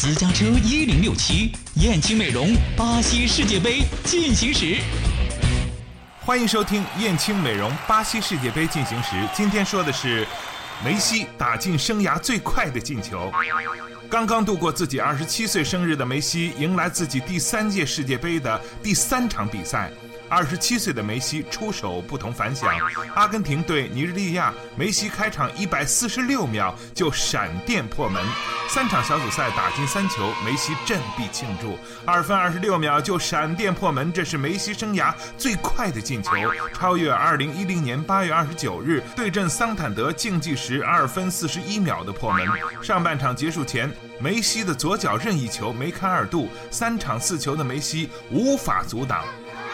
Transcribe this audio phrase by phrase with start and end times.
[0.00, 4.76] 私家车一零六七，燕青美容，巴西世界杯进行时。
[6.20, 9.16] 欢迎收听燕青美容巴西世界杯进行时。
[9.34, 10.24] 今天说的是
[10.84, 13.28] 梅西打进生涯最快的进球。
[14.08, 19.90] 刚刚度过自己二十七岁生日的梅西，迎来自己第三届世界杯的第三场比赛。
[20.28, 22.70] 二十七岁的梅西出手不同凡响，
[23.14, 28.22] 阿根廷对尼日利亚，梅西开场一百四十六秒就闪电破门，
[28.68, 31.78] 三场小组赛打进三球，梅西振臂庆祝。
[32.04, 36.30] 二分二十六秒就闪电破门，这是梅西生涯最快的进球，
[36.74, 42.46] 超越二零一零年八月二十九日对阵桑坦德竞技时二分四十一秒的破门。
[42.82, 49.24] 上半场结束前，梅西的左脚任意球梅开二度，三场四球的梅西无法阻挡。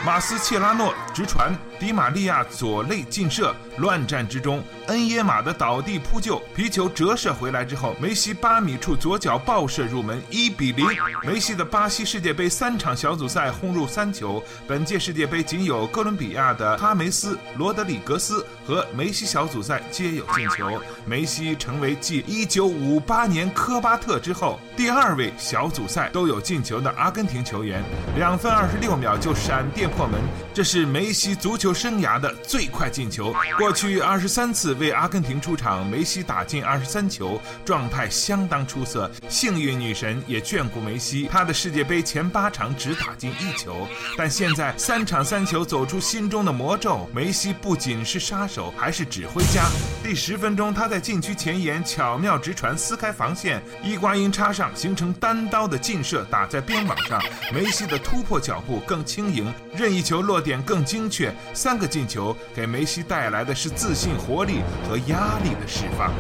[0.04, 10.86] 马斯切拉诺直传，迪玛利亚左肋劲射，乱战之中，恩耶马的倒地扑救，皮球折射回来之后，梅西八米处左脚爆射入门，一比零。
[11.22, 20.78] 梅西的巴西世界杯三场小组赛轰入三球，本届世界杯仅有哥伦比亚的哈梅斯、罗德里格斯和梅西小组赛皆有进球。
[21.06, 27.82] 梅西成为继1958年科巴特之后第二位小组赛都有进球的阿根廷球员，
[28.16, 29.88] 两分二十六秒就闪电。
[29.94, 30.20] 破门，
[30.52, 33.34] 这是梅西足球球生涯的最快进球。
[33.56, 39.10] 过去二十三次为阿根廷出场，梅西打进二十三球，状态相当出色。
[39.30, 47.08] 幸运女神也眷顾梅西，他的世界杯前八场只打进一球，但现在三场三球走出心中的魔咒。
[47.14, 49.64] 梅西不仅是杀手，还是指挥家。
[50.02, 57.18] 第十分钟，他在禁区前沿巧妙直传，撕开防线，伊瓜因插上，形成单刀的劲射，打在边网上。
[57.54, 59.50] 梅西的突破脚步更轻盈。
[59.74, 66.12] 任意球落点更精确，三个进球给梅西带来的是自信、活力和压力的释放。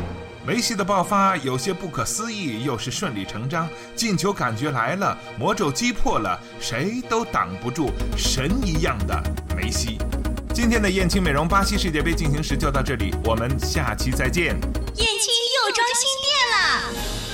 [0.46, 3.68] 梅西的爆发有些不可思议，又是顺理成章。
[3.96, 9.22] 进球感觉来了，魔咒击破了，谁都挡不住神一样的
[9.56, 9.98] 梅西。
[10.52, 14.54] 今天的燕青美容巴西世界杯进行时就到这里，我们下期再见。
[14.94, 15.33] 燕青。